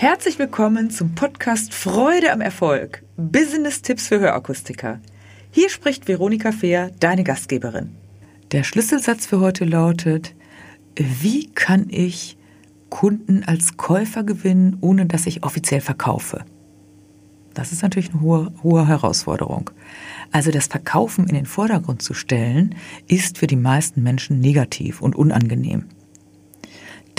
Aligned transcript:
Herzlich 0.00 0.38
willkommen 0.38 0.88
zum 0.88 1.14
Podcast 1.14 1.74
Freude 1.74 2.32
am 2.32 2.40
Erfolg. 2.40 3.02
Business-Tipps 3.18 4.08
für 4.08 4.18
Hörakustiker. 4.18 4.98
Hier 5.50 5.68
spricht 5.68 6.08
Veronika 6.08 6.52
Fehr, 6.52 6.90
deine 7.00 7.22
Gastgeberin. 7.22 7.90
Der 8.50 8.64
Schlüsselsatz 8.64 9.26
für 9.26 9.40
heute 9.40 9.66
lautet, 9.66 10.34
wie 10.96 11.50
kann 11.50 11.88
ich 11.90 12.38
Kunden 12.88 13.44
als 13.44 13.76
Käufer 13.76 14.24
gewinnen, 14.24 14.78
ohne 14.80 15.04
dass 15.04 15.26
ich 15.26 15.44
offiziell 15.44 15.82
verkaufe? 15.82 16.46
Das 17.52 17.70
ist 17.70 17.82
natürlich 17.82 18.08
eine 18.12 18.22
hohe, 18.22 18.54
hohe 18.62 18.88
Herausforderung. 18.88 19.68
Also 20.32 20.50
das 20.50 20.68
Verkaufen 20.68 21.26
in 21.28 21.34
den 21.34 21.44
Vordergrund 21.44 22.00
zu 22.00 22.14
stellen, 22.14 22.74
ist 23.06 23.36
für 23.36 23.46
die 23.46 23.54
meisten 23.56 24.02
Menschen 24.02 24.40
negativ 24.40 25.02
und 25.02 25.14
unangenehm 25.14 25.84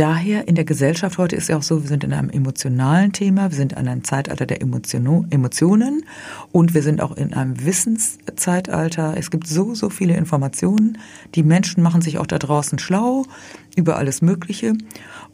daher 0.02 0.48
in 0.48 0.56
der 0.56 0.66
Gesellschaft 0.66 1.20
heute 1.20 1.36
ist 1.36 1.48
ja 1.48 1.58
auch 1.58 1.62
so, 1.62 1.84
wir 1.84 1.88
sind 1.88 2.04
in 2.04 2.12
einem 2.12 2.32
emotionalen 2.32 3.14
Thema, 3.14 3.52
wir 3.52 3.56
sind 3.56 3.74
in 3.74 3.88
einem 3.88 4.04
Zeitalter 4.04 4.48
der 4.48 4.60
Emotionen 4.60 6.06
und 6.52 6.74
wir 6.74 6.82
sind 6.82 7.02
auch 7.02 7.16
in 7.16 7.36
einem 7.36 7.64
Wissenszeitalter. 7.64 9.14
Es 9.16 9.30
gibt 9.30 9.46
so, 9.46 9.76
so 9.76 9.92
viele 9.92 10.18
Informationen. 10.18 10.98
Die 11.36 11.44
Menschen 11.44 11.84
machen 11.84 12.02
sich 12.02 12.18
auch 12.18 12.26
da 12.26 12.40
draußen 12.40 12.80
schlau 12.80 13.26
über 13.76 13.98
alles 13.98 14.24
Mögliche 14.24 14.74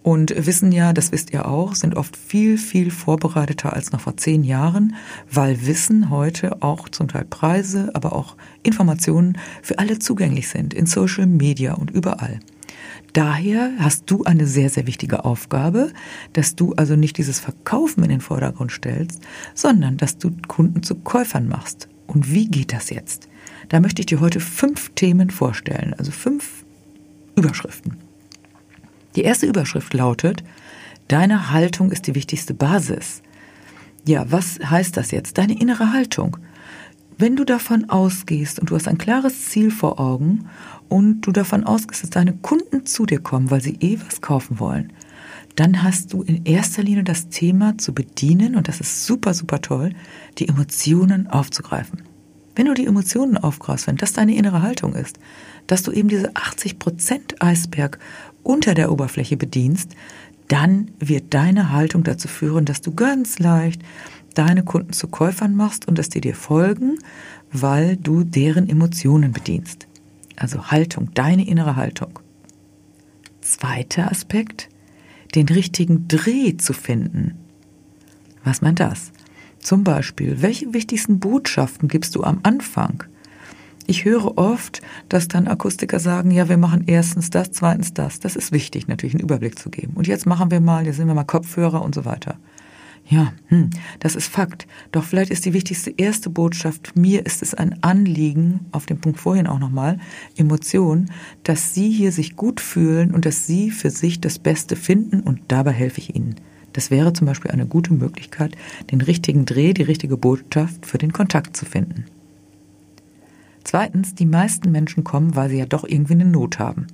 und 0.04 0.34
wissen 0.46 0.74
ja, 0.74 0.92
das 0.92 1.14
wisst 1.14 1.32
ihr 1.32 1.48
auch, 1.48 1.74
sind 1.74 1.96
oft 1.96 2.18
viel, 2.18 2.58
viel 2.58 2.92
vorbereiteter 2.92 3.72
als 3.72 3.94
noch 3.94 4.02
vor 4.02 4.18
zehn 4.18 4.44
Jahren, 4.44 4.96
weil 5.32 5.66
Wissen 5.66 6.10
heute 6.10 6.62
auch 6.62 6.90
zum 6.90 7.08
Teil 7.08 7.24
Preise, 7.24 7.92
aber 7.94 8.12
auch 8.12 8.36
Informationen 8.64 9.38
für 9.62 9.80
alle 9.80 10.00
zugänglich 10.00 10.50
sind, 10.50 10.74
in 10.74 10.88
Social 10.88 11.26
Media 11.26 11.74
und 11.74 11.90
überall. 11.90 12.42
Daher 13.18 13.72
hast 13.80 14.12
du 14.12 14.26
eine 14.26 14.46
sehr, 14.46 14.70
sehr 14.70 14.86
wichtige 14.86 15.26
Aufgabe, 15.26 15.92
dass 16.34 16.56
du 16.56 16.74
also 16.76 16.96
nicht 16.96 17.18
dieses 17.18 17.40
Verkaufen 17.40 18.04
in 18.04 18.10
den 18.12 18.22
Vordergrund 18.22 18.72
stellst, 18.72 19.22
sondern 19.56 19.98
dass 19.98 20.20
du 20.20 20.30
Kunden 20.48 20.84
zu 20.84 20.94
Käufern 20.94 21.48
machst. 21.48 21.90
Und 22.06 22.32
wie 22.32 22.48
geht 22.48 22.74
das 22.74 22.92
jetzt? 22.92 23.28
Da 23.70 23.80
möchte 23.80 24.04
ich 24.04 24.06
dir 24.06 24.20
heute 24.20 24.40
fünf 24.40 24.92
Themen 24.94 25.32
vorstellen, 25.32 25.96
also 25.98 26.12
fünf 26.12 26.64
Überschriften. 27.36 27.98
Die 29.16 29.24
erste 29.24 29.48
Überschrift 29.48 29.96
lautet, 29.96 30.44
deine 31.08 31.50
Haltung 31.50 31.92
ist 31.92 32.06
die 32.06 32.14
wichtigste 32.14 32.54
Basis. 32.54 33.24
Ja, 34.06 34.32
was 34.32 34.60
heißt 34.60 34.96
das 34.96 35.10
jetzt? 35.10 35.40
Deine 35.40 35.60
innere 35.60 35.92
Haltung. 35.92 36.38
Wenn 37.20 37.36
du 37.36 37.46
davon 37.46 37.90
ausgehst 37.90 38.60
und 38.60 38.70
du 38.70 38.76
hast 38.76 38.88
ein 38.88 39.00
klares 39.00 39.50
Ziel 39.50 39.72
vor 39.72 40.00
Augen 40.00 40.50
und 40.88 41.22
du 41.22 41.32
davon 41.32 41.64
ausgehst, 41.64 42.04
dass 42.04 42.12
deine 42.12 42.34
Kunden 42.34 42.86
zu 42.86 43.08
dir 43.08 43.20
kommen, 43.20 43.50
weil 43.50 43.62
sie 43.62 43.76
eh 43.80 43.98
was 44.06 44.22
kaufen 44.22 44.60
wollen, 44.60 44.94
dann 45.56 45.82
hast 45.82 46.14
du 46.14 46.22
in 46.22 46.46
erster 46.46 46.84
Linie 46.84 47.04
das 47.04 47.30
Thema 47.30 47.76
zu 47.80 47.92
bedienen 47.92 48.56
und 48.56 48.68
das 48.68 48.80
ist 48.80 49.08
super, 49.08 49.34
super 49.34 49.62
toll, 49.62 49.94
die 50.38 50.48
Emotionen 50.48 51.26
aufzugreifen. 51.26 52.04
Wenn 52.56 52.68
du 52.68 52.76
die 52.76 52.86
Emotionen 52.86 53.38
aufgreifst, 53.38 53.88
wenn 53.88 53.98
das 53.98 54.14
deine 54.14 54.36
innere 54.36 54.62
Haltung 54.62 54.94
ist, 54.94 55.18
dass 55.66 55.82
du 55.82 55.92
eben 55.92 56.10
diese 56.10 56.34
80% 56.34 57.40
Eisberg 57.40 57.98
unter 58.44 58.76
der 58.76 58.92
Oberfläche 58.92 59.38
bedienst, 59.38 59.96
dann 60.48 60.92
wird 61.00 61.34
deine 61.34 61.72
Haltung 61.72 62.04
dazu 62.04 62.28
führen, 62.28 62.66
dass 62.66 62.82
du 62.82 62.94
ganz 62.94 63.40
leicht 63.40 63.82
deine 64.38 64.64
Kunden 64.64 64.94
zu 64.94 65.08
Käufern 65.08 65.56
machst 65.56 65.88
und 65.88 65.98
dass 65.98 66.10
die 66.10 66.22
dir 66.22 66.36
folgen, 66.36 67.00
weil 67.52 67.98
du 67.98 68.24
deren 68.24 68.70
Emotionen 68.70 69.32
bedienst. 69.32 69.88
Also 70.36 70.68
Haltung, 70.68 71.10
deine 71.14 71.48
innere 71.48 71.76
Haltung. 71.76 72.20
Zweiter 73.42 74.12
Aspekt, 74.12 74.70
den 75.36 75.48
richtigen 75.48 76.08
Dreh 76.08 76.58
zu 76.58 76.74
finden. 76.74 77.36
Was 78.44 78.62
meint 78.62 78.80
das? 78.80 79.12
Zum 79.60 79.84
Beispiel, 79.84 80.42
welche 80.42 80.74
wichtigsten 80.74 81.20
Botschaften 81.20 81.88
gibst 81.88 82.16
du 82.16 82.24
am 82.24 82.40
Anfang? 82.44 83.04
Ich 83.88 84.06
höre 84.06 84.38
oft, 84.38 84.82
dass 85.10 85.30
dann 85.30 85.48
Akustiker 85.48 86.00
sagen, 86.00 86.30
ja, 86.30 86.50
wir 86.50 86.58
machen 86.58 86.84
erstens 86.88 87.30
das, 87.30 87.52
zweitens 87.52 87.94
das. 87.94 88.20
Das 88.20 88.36
ist 88.36 88.52
wichtig, 88.52 88.88
natürlich 88.88 89.16
einen 89.16 89.24
Überblick 89.24 89.58
zu 89.58 89.70
geben. 89.70 89.94
Und 89.96 90.08
jetzt 90.08 90.26
machen 90.26 90.52
wir 90.52 90.60
mal, 90.60 90.86
jetzt 90.86 90.98
nehmen 91.00 91.10
wir 91.10 91.16
mal 91.16 91.24
Kopfhörer 91.24 91.82
und 91.82 91.96
so 91.96 92.04
weiter. 92.06 92.38
Ja, 93.10 93.32
hm, 93.48 93.70
das 94.00 94.16
ist 94.16 94.28
Fakt. 94.28 94.68
Doch 94.92 95.06
vielleicht 95.06 95.32
ist 95.32 95.46
die 95.46 95.54
wichtigste 95.54 95.94
erste 95.96 96.30
Botschaft, 96.30 96.98
mir 96.98 97.26
ist 97.26 97.42
es 97.42 97.54
ein 97.54 97.82
Anliegen, 97.82 98.62
auf 98.74 98.86
den 98.86 99.00
Punkt 99.00 99.20
vorhin 99.20 99.48
auch 99.48 99.60
nochmal, 99.60 100.00
Emotion, 100.36 101.10
dass 101.44 101.74
Sie 101.74 101.90
hier 101.90 102.12
sich 102.12 102.36
gut 102.36 102.60
fühlen 102.60 103.14
und 103.14 103.26
dass 103.26 103.48
Sie 103.48 103.72
für 103.72 103.92
sich 103.92 104.20
das 104.20 104.40
Beste 104.40 104.76
finden 104.76 105.22
und 105.22 105.40
dabei 105.48 105.72
helfe 105.72 106.00
ich 106.00 106.16
Ihnen. 106.16 106.36
Das 106.74 106.92
wäre 106.92 107.14
zum 107.14 107.28
Beispiel 107.28 107.52
eine 107.52 107.66
gute 107.66 107.94
Möglichkeit, 107.94 108.58
den 108.92 109.00
richtigen 109.00 109.46
Dreh, 109.46 109.74
die 109.74 109.84
richtige 109.84 110.18
Botschaft 110.18 110.86
für 110.86 110.98
den 110.98 111.14
Kontakt 111.14 111.56
zu 111.56 111.66
finden. 111.66 112.06
Zweitens, 113.64 114.16
die 114.16 114.26
meisten 114.26 114.72
Menschen 114.72 115.04
kommen, 115.04 115.36
weil 115.36 115.50
sie 115.50 115.58
ja 115.58 115.66
doch 115.66 115.86
irgendwie 115.86 116.14
eine 116.14 116.26
Not 116.26 116.60
haben. 116.60 116.88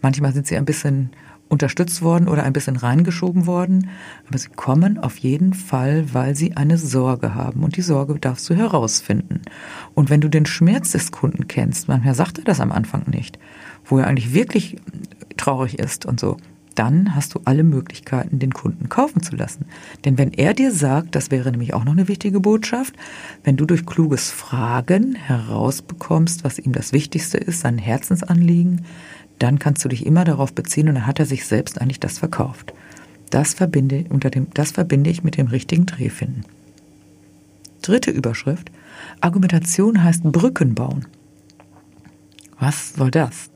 Manchmal 0.00 0.32
sind 0.32 0.46
sie 0.46 0.56
ein 0.56 0.64
bisschen 0.64 1.10
unterstützt 1.52 2.00
worden 2.00 2.28
oder 2.28 2.44
ein 2.44 2.54
bisschen 2.54 2.76
reingeschoben 2.76 3.46
worden, 3.46 3.90
aber 4.26 4.38
sie 4.38 4.48
kommen 4.48 4.96
auf 4.96 5.18
jeden 5.18 5.52
Fall, 5.52 6.06
weil 6.14 6.34
sie 6.34 6.56
eine 6.56 6.78
Sorge 6.78 7.34
haben 7.34 7.62
und 7.62 7.76
die 7.76 7.82
Sorge 7.82 8.18
darfst 8.18 8.48
du 8.48 8.54
herausfinden. 8.54 9.42
Und 9.92 10.08
wenn 10.08 10.22
du 10.22 10.28
den 10.28 10.46
Schmerz 10.46 10.92
des 10.92 11.12
Kunden 11.12 11.48
kennst, 11.48 11.88
manchmal 11.88 12.14
sagt 12.14 12.38
er 12.38 12.44
das 12.44 12.60
am 12.60 12.72
Anfang 12.72 13.04
nicht, 13.06 13.38
wo 13.84 13.98
er 13.98 14.06
eigentlich 14.06 14.32
wirklich 14.32 14.78
traurig 15.36 15.78
ist 15.78 16.06
und 16.06 16.18
so, 16.18 16.38
dann 16.74 17.14
hast 17.14 17.34
du 17.34 17.40
alle 17.44 17.64
Möglichkeiten, 17.64 18.38
den 18.38 18.54
Kunden 18.54 18.88
kaufen 18.88 19.22
zu 19.22 19.36
lassen. 19.36 19.66
Denn 20.06 20.16
wenn 20.16 20.32
er 20.32 20.54
dir 20.54 20.72
sagt, 20.72 21.14
das 21.14 21.30
wäre 21.30 21.50
nämlich 21.50 21.74
auch 21.74 21.84
noch 21.84 21.92
eine 21.92 22.08
wichtige 22.08 22.40
Botschaft, 22.40 22.94
wenn 23.44 23.58
du 23.58 23.66
durch 23.66 23.84
kluges 23.84 24.30
Fragen 24.30 25.14
herausbekommst, 25.14 26.44
was 26.44 26.58
ihm 26.58 26.72
das 26.72 26.94
Wichtigste 26.94 27.36
ist, 27.36 27.60
sein 27.60 27.76
Herzensanliegen, 27.76 28.86
dann 29.42 29.58
kannst 29.58 29.84
du 29.84 29.88
dich 29.88 30.06
immer 30.06 30.24
darauf 30.24 30.52
beziehen 30.52 30.88
und 30.88 30.94
dann 30.94 31.06
hat 31.06 31.18
er 31.18 31.26
sich 31.26 31.46
selbst 31.46 31.80
eigentlich 31.80 32.00
das 32.00 32.18
verkauft. 32.18 32.72
Das 33.30 33.54
verbinde, 33.54 34.04
unter 34.08 34.30
dem, 34.30 34.48
das 34.54 34.72
verbinde 34.72 35.10
ich 35.10 35.24
mit 35.24 35.36
dem 35.36 35.48
richtigen 35.48 35.86
Drehfinden. 35.86 36.44
Dritte 37.80 38.10
Überschrift. 38.10 38.70
Argumentation 39.20 40.04
heißt 40.04 40.22
Brücken 40.22 40.74
bauen. 40.74 41.06
Was 42.58 42.94
soll 42.94 43.10
das? 43.10 43.50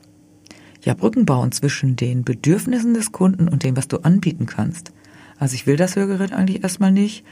Ja, 0.83 0.93
Brücken 0.93 1.25
bauen 1.25 1.51
zwischen 1.51 1.95
den 1.95 2.23
Bedürfnissen 2.23 2.93
des 2.93 3.11
Kunden 3.11 3.47
und 3.47 3.63
dem, 3.63 3.77
was 3.77 3.87
du 3.87 3.97
anbieten 3.99 4.45
kannst. 4.45 4.91
Also 5.39 5.55
ich 5.55 5.67
will 5.67 5.77
das 5.77 5.95
Hörgerät 5.95 6.33
eigentlich 6.33 6.63
erstmal 6.63 6.91
nicht, 6.91 7.23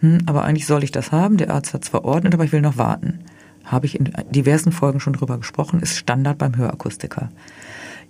hm, 0.00 0.20
aber 0.26 0.44
eigentlich 0.44 0.66
soll 0.66 0.84
ich 0.84 0.92
das 0.92 1.12
haben. 1.12 1.36
Der 1.36 1.50
Arzt 1.50 1.74
hat 1.74 1.82
es 1.82 1.88
verordnet, 1.88 2.32
aber 2.32 2.44
ich 2.44 2.52
will 2.52 2.62
noch 2.62 2.78
warten. 2.78 3.20
Habe 3.64 3.86
ich 3.86 3.98
in 3.98 4.10
diversen 4.30 4.72
Folgen 4.72 5.00
schon 5.00 5.12
drüber 5.12 5.36
gesprochen, 5.36 5.80
ist 5.80 5.96
Standard 5.96 6.38
beim 6.38 6.56
Hörakustiker. 6.56 7.28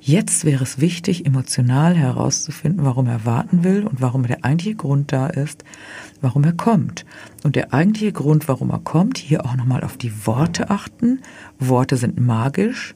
Jetzt 0.01 0.45
wäre 0.45 0.63
es 0.63 0.81
wichtig, 0.81 1.27
emotional 1.27 1.97
herauszufinden, 1.97 2.85
warum 2.85 3.09
er 3.09 3.25
warten 3.25 3.65
will 3.65 3.85
und 3.85 4.01
warum 4.01 4.23
der 4.27 4.45
eigentliche 4.45 4.77
Grund 4.77 5.13
da 5.13 5.27
ist, 5.27 5.65
warum 6.21 6.45
er 6.45 6.53
kommt. 6.53 7.05
Und 7.43 7.57
der 7.57 7.75
eigentliche 7.75 8.13
Grund, 8.13 8.47
warum 8.47 8.71
er 8.71 8.79
kommt, 8.79 9.19
hier 9.19 9.45
auch 9.45 9.57
nochmal 9.57 9.83
auf 9.83 9.97
die 9.97 10.27
Worte 10.27 10.71
achten. 10.71 11.21
Worte 11.59 11.97
sind 11.97 12.21
magisch. 12.21 12.95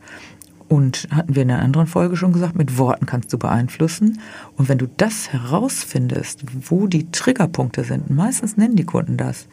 Und 0.69 1.09
hatten 1.11 1.35
wir 1.35 1.43
in 1.43 1.51
einer 1.51 1.61
anderen 1.61 1.87
Folge 1.87 2.17
schon 2.17 2.33
gesagt, 2.33 2.57
mit 2.57 2.79
Worten 2.79 3.05
kannst 3.05 3.31
du 3.33 3.37
beeinflussen. 3.37 4.21
Und 4.57 4.71
wenn 4.71 4.79
du 4.79 4.87
das 4.97 5.31
herausfindest, 5.31 6.45
wo 6.67 6.87
die 6.87 7.11
Triggerpunkte 7.11 7.85
sind, 7.85 8.09
meistens 8.09 8.57
nennen 8.57 8.77
die 8.77 8.87
Kunden 8.87 9.19
das, 9.19 9.49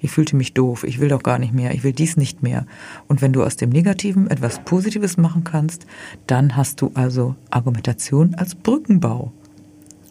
ich 0.00 0.10
fühlte 0.10 0.36
mich 0.36 0.54
doof, 0.54 0.84
ich 0.84 1.00
will 1.00 1.08
doch 1.08 1.22
gar 1.22 1.38
nicht 1.38 1.52
mehr, 1.52 1.74
ich 1.74 1.82
will 1.84 1.92
dies 1.92 2.16
nicht 2.16 2.42
mehr. 2.42 2.66
Und 3.06 3.22
wenn 3.22 3.32
du 3.32 3.42
aus 3.42 3.56
dem 3.56 3.70
Negativen 3.70 4.30
etwas 4.30 4.60
Positives 4.64 5.16
machen 5.16 5.44
kannst, 5.44 5.86
dann 6.26 6.56
hast 6.56 6.80
du 6.80 6.92
also 6.94 7.34
Argumentation 7.50 8.34
als 8.34 8.54
Brückenbau 8.54 9.32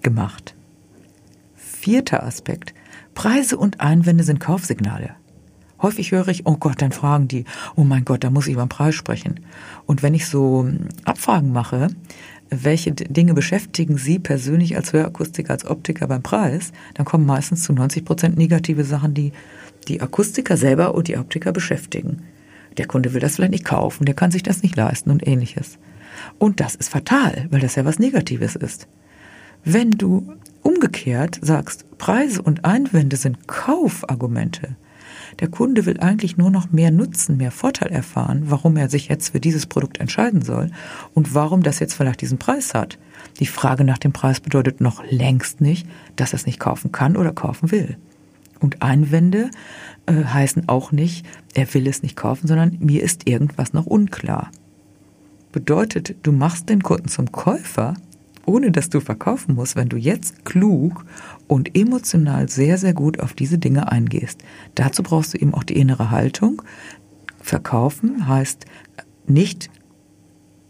gemacht. 0.01 0.55
Vierter 1.55 2.23
Aspekt. 2.23 2.73
Preise 3.13 3.57
und 3.57 3.79
Einwände 3.81 4.23
sind 4.23 4.39
Kaufsignale. 4.39 5.15
Häufig 5.81 6.11
höre 6.11 6.27
ich, 6.29 6.45
oh 6.45 6.57
Gott, 6.57 6.81
dann 6.81 6.91
fragen 6.91 7.27
die, 7.27 7.45
oh 7.75 7.83
mein 7.83 8.03
Gott, 8.03 8.23
da 8.23 8.29
muss 8.29 8.47
ich 8.47 8.53
über 8.53 8.65
den 8.65 8.69
Preis 8.69 8.95
sprechen. 8.95 9.41
Und 9.85 10.01
wenn 10.01 10.15
ich 10.15 10.25
so 10.25 10.63
hm, 10.63 10.89
Abfragen 11.05 11.51
mache, 11.51 11.89
welche 12.49 12.91
Dinge 12.91 13.33
beschäftigen 13.33 13.97
Sie 13.97 14.19
persönlich 14.19 14.75
als 14.75 14.93
Hörakustiker, 14.93 15.51
als 15.51 15.65
Optiker 15.65 16.07
beim 16.07 16.23
Preis, 16.23 16.71
dann 16.93 17.05
kommen 17.05 17.25
meistens 17.25 17.63
zu 17.63 17.73
90 17.73 18.05
Prozent 18.05 18.37
negative 18.37 18.83
Sachen, 18.83 19.13
die 19.13 19.31
die 19.87 20.01
Akustiker 20.01 20.57
selber 20.57 20.95
und 20.95 21.07
die 21.07 21.17
Optiker 21.17 21.51
beschäftigen. 21.51 22.23
Der 22.77 22.87
Kunde 22.87 23.13
will 23.13 23.21
das 23.21 23.35
vielleicht 23.35 23.51
nicht 23.51 23.65
kaufen, 23.65 24.05
der 24.05 24.15
kann 24.15 24.31
sich 24.31 24.43
das 24.43 24.63
nicht 24.63 24.75
leisten 24.75 25.09
und 25.09 25.25
ähnliches. 25.25 25.77
Und 26.37 26.59
das 26.59 26.75
ist 26.75 26.89
fatal, 26.89 27.47
weil 27.49 27.61
das 27.61 27.75
ja 27.75 27.85
was 27.85 27.99
Negatives 27.99 28.55
ist. 28.55 28.87
Wenn 29.63 29.91
du 29.91 30.33
umgekehrt 30.61 31.39
sagst, 31.41 31.85
Preise 31.97 32.41
und 32.41 32.65
Einwände 32.65 33.17
sind 33.17 33.47
Kaufargumente, 33.47 34.75
Der 35.39 35.47
Kunde 35.47 35.85
will 35.85 35.99
eigentlich 35.99 36.37
nur 36.37 36.49
noch 36.49 36.71
mehr 36.71 36.89
Nutzen, 36.91 37.37
mehr 37.37 37.51
Vorteil 37.51 37.91
erfahren, 37.91 38.43
warum 38.47 38.75
er 38.75 38.89
sich 38.89 39.07
jetzt 39.07 39.29
für 39.29 39.39
dieses 39.39 39.67
Produkt 39.67 39.99
entscheiden 39.99 40.41
soll 40.41 40.71
und 41.13 41.35
warum 41.35 41.61
das 41.61 41.79
jetzt 41.79 41.93
vielleicht 41.93 42.21
diesen 42.21 42.39
Preis 42.39 42.73
hat. 42.73 42.97
Die 43.39 43.45
Frage 43.45 43.83
nach 43.83 43.99
dem 43.99 44.13
Preis 44.13 44.39
bedeutet 44.39 44.81
noch 44.81 45.03
längst 45.09 45.61
nicht, 45.61 45.87
dass 46.15 46.33
er 46.33 46.37
es 46.37 46.45
nicht 46.45 46.59
kaufen 46.59 46.91
kann 46.91 47.15
oder 47.15 47.33
kaufen 47.33 47.71
will. 47.71 47.97
Und 48.59 48.81
Einwände 48.81 49.51
äh, 50.07 50.23
heißen 50.23 50.67
auch 50.67 50.91
nicht, 50.91 51.25
er 51.53 51.71
will 51.73 51.87
es 51.87 52.01
nicht 52.01 52.15
kaufen, 52.15 52.47
sondern 52.47 52.77
mir 52.79 53.03
ist 53.03 53.27
irgendwas 53.27 53.73
noch 53.73 53.85
unklar. 53.85 54.49
Bedeutet, 55.51 56.15
du 56.23 56.31
machst 56.31 56.69
den 56.69 56.81
Kunden 56.81 57.07
zum 57.07 57.31
Käufer, 57.31 57.93
ohne 58.47 58.71
dass 58.71 58.89
du 58.89 58.99
verkaufen 58.99 59.53
musst, 59.55 59.75
wenn 59.75 59.89
du 59.89 59.97
jetzt 59.97 60.45
klug 60.45 61.05
und 61.47 61.77
emotional 61.77 62.49
sehr, 62.49 62.77
sehr 62.77 62.93
gut 62.93 63.19
auf 63.19 63.33
diese 63.33 63.57
Dinge 63.57 63.91
eingehst. 63.91 64.41
Dazu 64.73 65.03
brauchst 65.03 65.33
du 65.33 65.37
eben 65.37 65.53
auch 65.53 65.63
die 65.63 65.77
innere 65.77 66.09
Haltung. 66.09 66.61
Verkaufen 67.41 68.27
heißt 68.27 68.65
nicht 69.27 69.69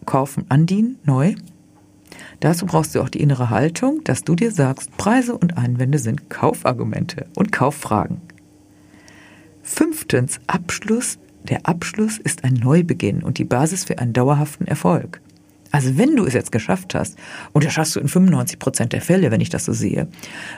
kaufen, 0.06 0.46
andienen, 0.50 0.98
neu. 1.04 1.36
Dazu 2.40 2.66
brauchst 2.66 2.96
du 2.96 3.02
auch 3.02 3.10
die 3.10 3.22
innere 3.22 3.50
Haltung, 3.50 4.04
dass 4.04 4.24
du 4.24 4.36
dir 4.36 4.52
sagst, 4.52 4.96
Preise 4.98 5.38
und 5.38 5.58
Einwände 5.58 6.00
sind 6.00 6.30
Kaufargumente 6.30 7.28
und 7.36 7.52
Kauffragen. 7.52 8.22
Fünftens, 9.62 10.40
Abschluss. 10.48 11.20
Der 11.44 11.68
Abschluss 11.68 12.18
ist 12.18 12.44
ein 12.44 12.56
Neubeginn 12.56 13.24
und 13.24 13.38
die 13.38 13.46
Basis 13.46 13.86
für 13.86 14.00
einen 14.00 14.14
dauerhaften 14.14 14.66
Erfolg. 14.66 15.22
Also 15.72 15.98
wenn 15.98 16.16
du 16.16 16.26
es 16.26 16.34
jetzt 16.34 16.52
geschafft 16.52 16.96
hast, 16.96 17.18
und 17.54 17.66
das 17.66 17.74
schaffst 17.74 17.96
du 17.96 18.00
in 18.00 18.08
95 18.08 18.60
Prozent 18.60 18.94
der 18.94 19.02
Fälle, 19.02 19.32
wenn 19.32 19.42
ich 19.42 19.50
das 19.50 19.66
so 19.66 19.74
sehe, 19.74 20.08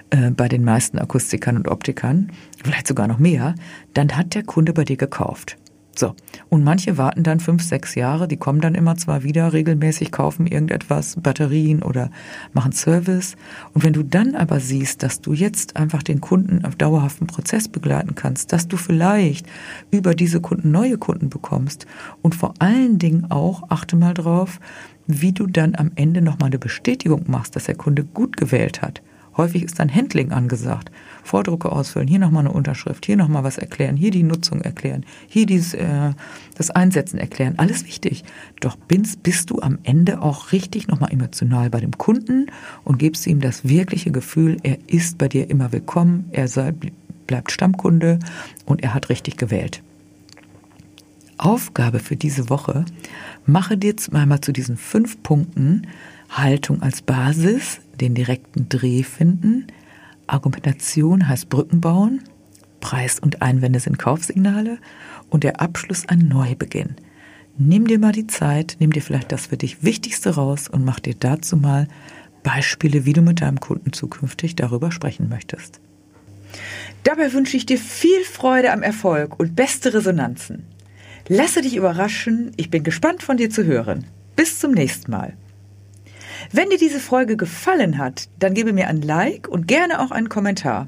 äh, 0.10 0.32
bei 0.32 0.48
den 0.48 0.64
meisten 0.64 1.00
Akustikern 1.00 1.58
und 1.58 1.68
Optikern, 1.68 2.32
vielleicht 2.64 2.88
sogar 2.88 3.08
noch 3.08 3.20
mehr, 3.20 3.56
dann 3.94 4.16
hat 4.16 4.36
der 4.36 4.44
Kunde 4.44 4.74
bei 4.74 4.84
dir 4.84 4.98
gekauft. 4.98 5.58
So. 6.00 6.16
Und 6.48 6.64
manche 6.64 6.98
warten 6.98 7.24
dann 7.24 7.42
fünf, 7.42 7.62
sechs 7.62 7.94
Jahre, 7.96 8.30
die 8.30 8.38
kommen 8.38 8.62
dann 8.62 8.74
immer 8.74 8.96
zwar 8.96 9.24
wieder 9.24 9.52
regelmäßig, 9.52 10.14
kaufen 10.14 10.48
irgendetwas, 10.48 11.18
Batterien 11.20 11.84
oder 11.84 12.10
machen 12.54 12.72
Service. 12.72 13.36
Und 13.74 13.84
wenn 13.84 13.92
du 13.92 14.04
dann 14.04 14.34
aber 14.36 14.62
siehst, 14.62 15.04
dass 15.04 15.20
du 15.20 15.34
jetzt 15.34 15.76
einfach 15.76 16.02
den 16.02 16.22
Kunden 16.22 16.64
auf 16.64 16.78
dauerhaften 16.78 17.28
Prozess 17.28 17.68
begleiten 17.68 18.16
kannst, 18.16 18.54
dass 18.54 18.70
du 18.70 18.78
vielleicht 18.78 19.46
über 19.92 20.16
diese 20.16 20.40
Kunden 20.40 20.72
neue 20.72 20.98
Kunden 20.98 21.30
bekommst 21.30 21.86
und 22.22 22.34
vor 22.34 22.54
allen 22.60 22.98
Dingen 22.98 23.30
auch, 23.30 23.64
achte 23.70 23.98
mal 23.98 24.14
drauf, 24.14 24.62
wie 25.10 25.32
du 25.32 25.48
dann 25.48 25.74
am 25.76 25.92
Ende 25.96 26.22
nochmal 26.22 26.48
eine 26.48 26.60
Bestätigung 26.60 27.24
machst, 27.26 27.56
dass 27.56 27.64
der 27.64 27.76
Kunde 27.76 28.04
gut 28.04 28.38
gewählt 28.38 28.84
hat. 28.84 29.02
Häufig 29.38 29.64
ist 29.64 29.80
dann 29.80 29.94
Handling 29.94 30.32
angesagt. 30.32 30.92
Vordrucke 31.24 31.72
ausfüllen, 31.72 32.08
hier 32.08 32.20
nochmal 32.20 32.46
eine 32.46 32.54
Unterschrift, 32.54 33.08
hier 33.08 33.18
nochmal 33.18 33.44
was 33.44 33.58
erklären, 33.58 33.96
hier 33.96 34.12
die 34.12 34.22
Nutzung 34.22 34.62
erklären, 34.62 35.06
hier 35.28 35.48
dieses, 35.48 35.74
äh, 35.74 36.12
das 36.56 36.70
Einsetzen 36.70 37.18
erklären. 37.18 37.56
Alles 37.58 37.86
wichtig. 37.86 38.24
Doch 38.60 38.76
bist, 38.76 39.24
bist 39.24 39.50
du 39.50 39.60
am 39.62 39.80
Ende 39.84 40.22
auch 40.22 40.52
richtig 40.52 40.88
nochmal 40.88 41.12
emotional 41.12 41.72
bei 41.72 41.80
dem 41.80 41.98
Kunden 41.98 42.48
und 42.84 43.00
gibst 43.00 43.26
ihm 43.26 43.40
das 43.40 43.68
wirkliche 43.68 44.12
Gefühl, 44.12 44.58
er 44.62 44.78
ist 44.88 45.18
bei 45.18 45.28
dir 45.28 45.50
immer 45.50 45.72
willkommen, 45.72 46.26
er 46.32 46.48
sei, 46.48 46.74
bleibt 47.26 47.52
Stammkunde 47.52 48.20
und 48.66 48.84
er 48.84 48.94
hat 48.94 49.10
richtig 49.10 49.38
gewählt. 49.38 49.82
Aufgabe 51.40 52.00
für 52.00 52.16
diese 52.16 52.50
Woche, 52.50 52.86
mache 53.46 53.78
dir 53.78 53.96
einmal 54.14 54.42
zu 54.42 54.52
diesen 54.52 54.78
fünf 54.78 55.24
Punkten 55.24 55.88
Haltung 56.30 56.82
als 56.82 57.02
Basis, 57.02 57.80
den 58.00 58.14
direkten 58.14 58.70
Dreh 58.70 59.04
finden. 59.04 59.68
Argumentation 60.28 61.28
heißt 61.28 61.50
Brücken 61.50 61.82
bauen. 61.82 62.22
Preis 62.80 63.20
und 63.20 63.42
Einwände 63.42 63.80
sind 63.80 63.98
Kaufsignale. 63.98 64.78
Und 65.30 65.44
der 65.44 65.62
Abschluss 65.62 66.08
ein 66.08 66.20
Neubeginn. 66.20 66.96
Nimm 67.58 67.88
dir 67.88 68.00
mal 68.00 68.14
die 68.14 68.28
Zeit, 68.28 68.78
nimm 68.80 68.94
dir 68.94 69.02
vielleicht 69.02 69.32
das 69.32 69.48
für 69.48 69.58
dich 69.58 69.84
Wichtigste 69.84 70.36
raus 70.36 70.70
und 70.70 70.86
mach 70.86 71.00
dir 71.00 71.14
dazu 71.14 71.58
mal 71.58 71.88
Beispiele, 72.42 73.06
wie 73.06 73.14
du 73.14 73.22
mit 73.22 73.42
deinem 73.42 73.60
Kunden 73.60 73.92
zukünftig 73.92 74.56
darüber 74.56 74.92
sprechen 74.92 75.30
möchtest. 75.30 75.82
Dabei 77.04 77.34
wünsche 77.34 77.58
ich 77.58 77.66
dir 77.66 77.78
viel 77.78 78.24
Freude 78.24 78.72
am 78.72 78.82
Erfolg 78.82 79.40
und 79.40 79.56
beste 79.56 79.94
Resonanzen. 79.94 80.64
Lasse 81.32 81.62
dich 81.62 81.76
überraschen, 81.76 82.54
ich 82.58 82.72
bin 82.72 82.84
gespannt 82.84 83.22
von 83.22 83.38
dir 83.38 83.52
zu 83.52 83.64
hören. 83.64 84.08
Bis 84.36 84.58
zum 84.58 84.72
nächsten 84.72 85.12
Mal. 85.12 85.34
Wenn 86.52 86.72
dir 86.72 86.80
diese 86.80 87.00
Folge 87.00 87.38
gefallen 87.38 88.00
hat, 88.00 88.30
dann 88.40 88.56
gebe 88.56 88.74
mir 88.74 88.88
ein 88.88 89.04
Like 89.04 89.48
und 89.48 89.68
gerne 89.68 90.02
auch 90.02 90.10
einen 90.10 90.30
Kommentar. 90.30 90.88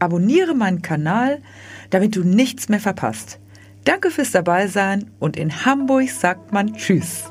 Abonniere 0.00 0.56
meinen 0.56 0.82
Kanal, 0.82 1.40
damit 1.90 2.16
du 2.16 2.24
nichts 2.24 2.68
mehr 2.68 2.80
verpasst. 2.80 3.38
Danke 3.84 4.10
fürs 4.10 4.32
Dabeisein 4.32 5.08
und 5.20 5.36
in 5.36 5.64
Hamburg 5.64 6.10
sagt 6.10 6.52
man 6.52 6.74
Tschüss. 6.74 7.30